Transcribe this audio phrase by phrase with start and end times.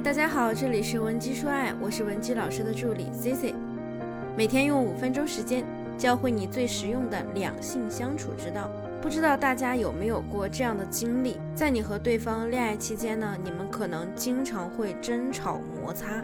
[0.00, 3.52] 大家好，这里是文姬说爱，我是文姬老师的助理 Cici，
[4.36, 5.64] 每天用五分钟时间
[5.98, 8.70] 教会你最实用的两性相处之道。
[9.02, 16.22] 不知道大家有没有过这样的经历，在你和对方恋爱期间呢，你们可能经常会争吵摩擦，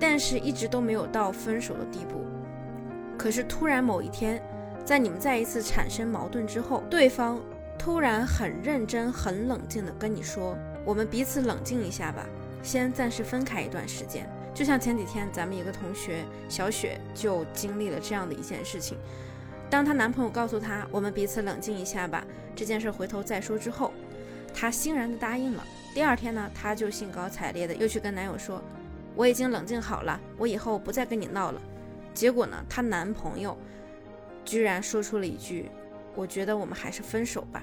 [0.00, 2.24] 但是一直都没有到分手的地步。
[3.18, 4.42] 可是突然某一天，
[4.86, 7.38] 在你们再一次产生矛盾之后，对方
[7.78, 12.26] 突然很认真、很冷静地跟你说：“我们彼此冷静一下吧。”
[12.66, 18.98] 先暂时分开一段时间，就像前几天咱们一个同学小雪就经历了这样的一件事情。
[19.70, 22.26] 当她男朋友告诉她“我们彼此冷静一下吧，
[22.56, 23.92] 这件事回头再说”之后，
[24.52, 25.64] 她欣然的答应了。
[25.94, 28.60] 第二天呢，她就兴高采烈的又去跟男友说
[29.14, 31.62] ：“我已经冷静好了，我以后不再跟你闹了。”
[32.12, 33.56] 结果呢，她男朋友
[34.44, 35.70] 居然说出了一句
[36.16, 37.62] ：“我觉得我们还是分手吧。”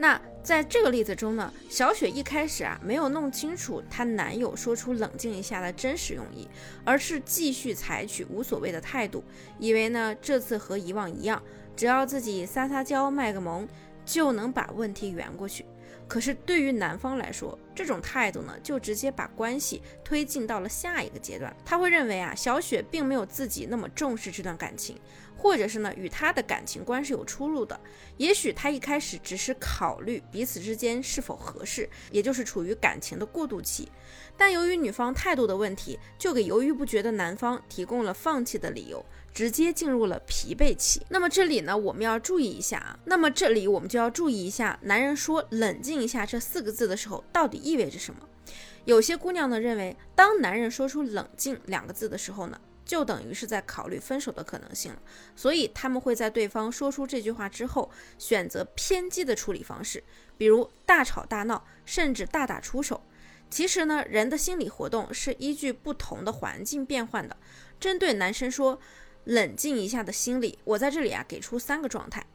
[0.00, 6.48] 那在这个例子中呢，小雪一开始啊没有弄清楚她男友说出冷静一下的真实用意，
[6.86, 9.22] 而是继续采取无所谓的态度，
[9.58, 11.42] 以为呢这次和以往一样，
[11.76, 13.68] 只要自己撒撒娇卖个萌，
[14.06, 15.66] 就能把问题圆过去。
[16.08, 21.54] 可是对于男方来说，这种态度呢，就直接把关系推进到了下一个阶段。
[21.64, 24.98] 他会认为啊，小雪并没有自己那么重视这段感情。
[25.36, 27.80] 或者是呢，与他的感情观是有出入的。
[28.18, 33.90] 也许他一开始只是考虑彼此之间是否合适，也就是处于感情的过渡期。
[34.36, 41.00] 但由于女方态度的问题，就给犹豫不决的男方提供了放弃的理由，直接进入了疲惫期。
[41.08, 42.98] 那么这里呢，我们要注意一下啊。
[43.06, 48.20] 那么这里我们就要注意一下，男人说“冷静一下”这四个字的时候，到底意意味着什么？
[48.84, 52.60] 有些姑娘呢认为，当男人说出“冷静”两个字的时候呢。
[52.82, 55.00] 就等于是在考虑分手的可能性了，
[55.36, 60.02] 所以他们会在对方说出这句话之后，选择偏激的处理方式，
[60.36, 63.00] 比如大吵大闹，甚至大打出手。
[63.48, 67.36] 其实呢，人的心理活动是依据不同的环境变换的。
[67.78, 68.80] 针对男生说
[69.22, 72.26] 冷静一下的心理，我在这里啊给出三个状态。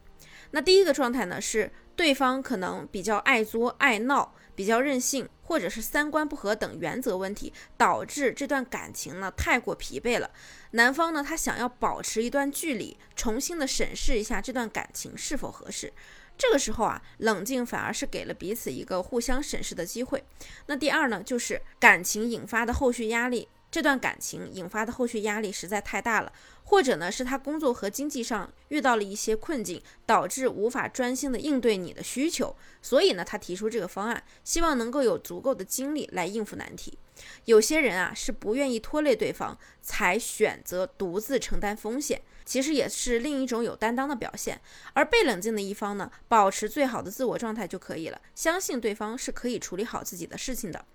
[0.56, 4.34] 那第一个状态呢是对方可能比较爱作爱闹。
[4.56, 10.32] 比较任性，或者是三观不合等原则问题，导致这段感情呢太过疲惫了。
[10.72, 15.92] 男方呢，他想要保持一段距离，重新的审视一下这段感情是否合适。
[16.38, 20.24] 这个时候啊，冷静反而是给了彼此一个互相审视的机会。
[20.68, 23.50] 那第二呢，就是感情引发的后续压力。
[23.76, 26.32] 这段感情引发的后续压力实在太大了，
[26.64, 36.98] 或者呢是他工作和经济上遇到了一些困境，导致无法专心的应对你的需求，所以呢他提出这个方案，希望能够有足够的精力来应付难题。
[37.44, 44.62] 有些人啊是不愿意拖累对方，才选择独自承担风险，其实也是另一种有担当的表现。
[44.94, 50.86] 而被冷静的一方呢，保持最好的自我状态就可以了，相信对方是可以处理好自己的事情的。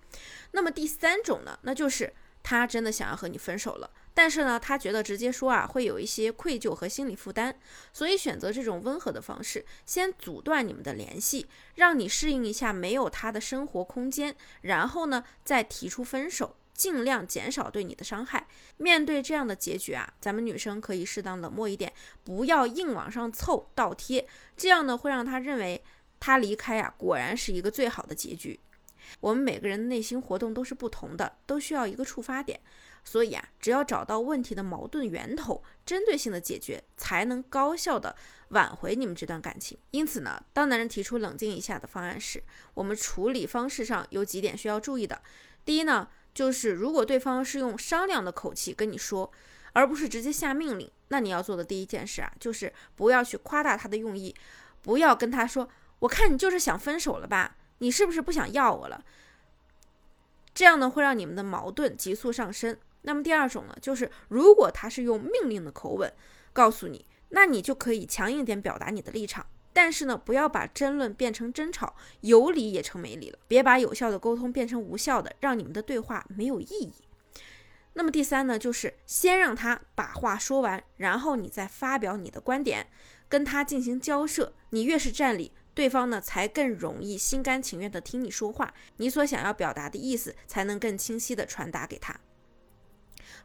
[0.53, 2.11] 那么第三种呢，那就是。
[2.43, 7.55] 他真的想要和你分手了，但是呢，他觉得直接说啊会有一些愧疚和心理负担，
[7.93, 18.47] 所以选择这种温和的方式，先阻断你们的联系，让你适应一下没有他的生活空间，然后呢再提出分手，尽量减少对你的伤害。
[18.77, 21.93] 面对这样的结局啊，咱们女生可以适当冷漠一点，
[22.23, 25.81] 不要硬往上凑倒贴，这样呢会让他认为
[26.19, 28.59] 他离开啊果然是一个最好的结局。
[29.19, 32.59] 我们每个人的内心活动都是不同的，都需要一个触发点，
[33.03, 38.15] 所以啊，只要找到问题的矛盾源头，针对性的解决，才能高效的
[38.49, 39.77] 挽回你们这段感情。
[39.91, 45.21] 因此呢，当男人提出冷静一下的方案时，我们处理方式上有几点需要注意的。
[45.63, 49.31] 第一呢，就是如果对方是用商量的口气跟你说，
[49.73, 54.35] 而不是直接下命令，那你要做的第一件事啊，就是不要去夸大他的用意，
[54.81, 55.69] 不要跟他说，
[55.99, 57.55] 我看你就是想分手了吧。
[57.81, 59.03] 你是不是不想要我了？
[60.53, 62.77] 这样呢会让你们的矛盾急速上升。
[63.01, 66.13] 那么第二种呢，就是如果他是用命令的口吻
[66.53, 73.39] 告诉你，那你就可以强硬点表达你的立场，但是呢，不要把争论变成争吵，有理也成没理了。
[73.47, 76.93] 别把有效的沟通变成无效的，让你们的对话没有意义。
[77.93, 82.87] 那么第三呢，就是先让他把话说完，然后你再发表你的观点，
[83.27, 84.53] 跟他进行交涉。
[84.69, 85.51] 你越是占理。
[85.81, 92.19] 对方呢，才更容易心甘情愿地听你说话，你所想要表达的意思才能更清晰地传达给他。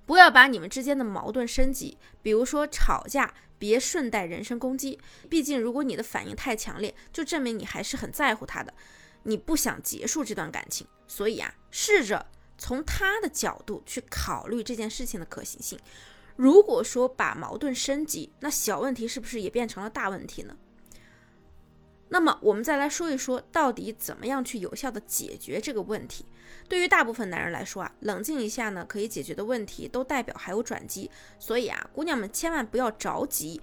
[0.04, 5.00] 不要把你们之间的矛盾升级，比如说吵架，别顺带人身攻击。
[5.30, 8.74] 毕竟，如果你的反应太强烈，就证明你还是很在乎他的，
[9.22, 10.86] 你不想结束这段感情。
[11.06, 12.26] 所以啊，试着
[12.58, 15.80] 从他的角度去考虑这件事情的可行性。
[16.36, 20.54] 如果说把矛盾升级，那小问题是不是也变成了大问题呢？
[22.08, 26.24] 那么我们再来说一说，到底怎么样去有效的解决这个问题？
[26.68, 31.10] 对于大部分男人来说啊，冷静一下呢，可以解决的问题都代表还有转机。
[31.38, 33.60] 所以啊，姑娘们千万不要着急，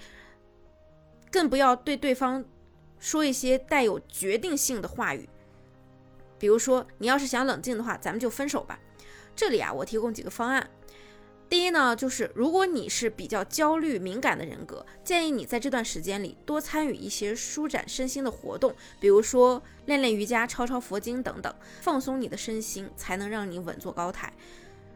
[1.32, 2.44] 更不要对对方
[3.00, 5.28] 说一些带有决定性的话语。
[6.38, 8.78] 比如说，你要是想冷静的话，咱们就分手吧。
[9.36, 10.70] 这里啊，我提供几个方案。
[11.54, 24.34] 第一呢，就是如果你是比较焦虑敏感的人格，建议你在这段时间里多参与一些舒展身心的活动，比如说练练瑜伽、抄抄佛经等等，放松你的身心，才能让你稳坐高台。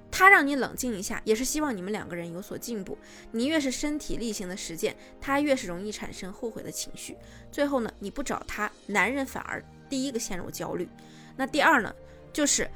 [0.09, 2.98] 他让你冷静一下，也是希望你们两个人有所进步。
[3.31, 7.15] 你越是身体力行的实践，他越是容易产生后悔的情绪。
[7.51, 10.89] 最后呢，你不找他，男人反而第一个陷入焦虑。
[11.36, 11.94] 那第二呢，
[12.33, 12.68] 就是。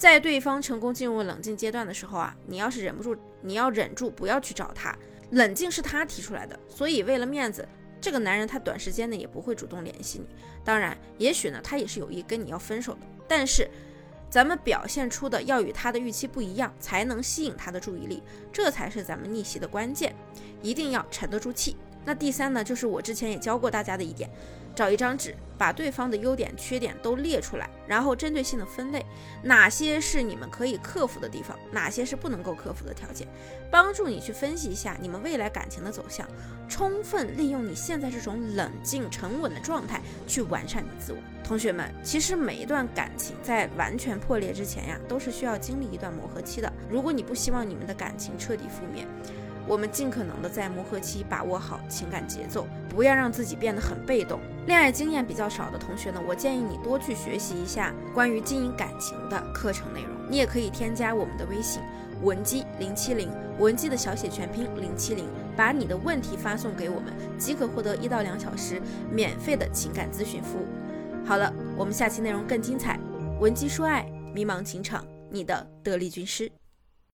[0.00, 4.96] 在对方成功进入冷静阶段的时候啊，你要是忍不住，你要忍住，不要去找他。
[5.32, 7.68] 冷静是他提出来的，所以为了面子，
[8.00, 10.26] 这个男人他短时间内也不会主动联系你。
[10.64, 13.00] 当然，也许呢，他也是有意跟你要分手的。
[13.28, 13.68] 但是，
[14.30, 20.16] 咱们表现出的要与他的预期不一样，才能吸引他的注意力，这才是咱们逆袭的关键。
[20.62, 21.76] 一定要沉得住气。
[22.06, 24.30] 那第三呢，就是我之前也教过大家的一点。
[24.74, 29.04] 找一张纸，把对方的优点、缺点都列出来，然后针对性的分类，
[29.42, 33.28] 哪些是你们可以克服的地方，哪些是不能够克服的条件，
[33.70, 36.26] 帮助你去分析一下你们未来感情的走向，
[36.68, 41.18] 充分利用你现在这种冷静沉稳的状态去完善你自我。
[41.44, 46.72] 同学们，其实每一段感情在完全破裂之前呀，都是需要经历一段磨合期的。
[46.88, 49.04] 如果你不希望你们的感情彻底覆灭，
[49.66, 54.40] 我们尽可能的在磨合期把握好情感节奏，不要让自己变得很被动。
[54.66, 60.10] 恋爱经验比较少的同学呢，我建议你多去学习一下关于经营感情的课程内容。
[60.28, 61.82] 你也可以添加我们的微信
[62.22, 63.28] 文姬零七零，
[63.58, 65.26] 文姬的小写全拼零七零，
[65.56, 68.80] 把你的问题发送给我们，即可获得一到两小时
[69.10, 70.66] 免费的情感咨询服务。
[71.24, 72.98] 好了，我们下期内容更精彩，
[73.40, 74.04] 文姬说爱，
[74.34, 76.50] 迷茫情场，你的得力军师。